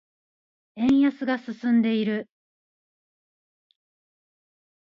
[0.77, 2.27] 円安が進んでいる。